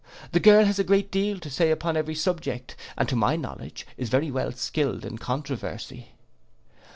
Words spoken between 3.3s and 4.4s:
knowledge is very